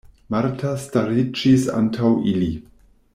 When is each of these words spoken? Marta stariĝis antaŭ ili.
Marta 0.35 0.71
stariĝis 0.85 1.67
antaŭ 1.81 2.13
ili. 2.35 2.53